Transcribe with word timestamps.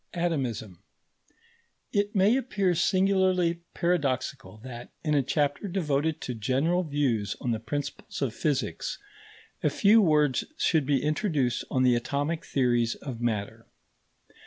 ATOMISM 0.15 0.79
It 1.93 2.15
may 2.15 2.35
appear 2.35 2.73
singularly 2.73 3.61
paradoxical 3.75 4.57
that, 4.63 4.89
in 5.03 5.13
a 5.13 5.21
chapter 5.21 5.67
devoted 5.67 6.21
to 6.21 6.33
general 6.33 6.81
views 6.83 7.35
on 7.39 7.51
the 7.51 7.59
principles 7.59 8.19
of 8.19 8.33
physics, 8.33 8.97
a 9.61 9.69
few 9.69 10.01
words 10.01 10.43
should 10.57 10.87
be 10.87 11.03
introduced 11.03 11.65
on 11.69 11.83
the 11.83 11.95
atomic 11.95 12.43
theories 12.43 12.95
of 12.95 13.21
matter. 13.21 13.67